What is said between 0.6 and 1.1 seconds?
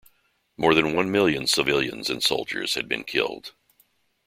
than